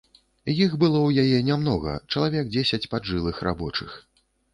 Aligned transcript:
Іх 0.51 0.71
было 0.83 0.99
ў 1.03 1.09
яе 1.25 1.39
нямнога, 1.49 1.93
чалавек 2.15 2.49
дзесяць 2.55 2.89
паджылых 2.95 3.43
рабочых. 3.49 3.91